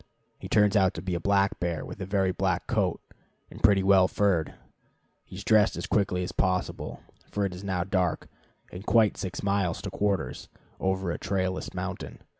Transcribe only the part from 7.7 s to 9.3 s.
dark, and quite